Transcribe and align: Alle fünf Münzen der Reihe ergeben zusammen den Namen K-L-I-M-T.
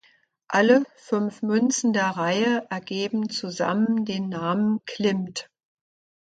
Alle 0.47 0.81
fünf 0.95 1.43
Münzen 1.43 1.93
der 1.93 2.07
Reihe 2.09 2.65
ergeben 2.71 3.29
zusammen 3.29 4.03
den 4.03 4.29
Namen 4.29 4.79
K-L-I-M-T. 4.87 5.43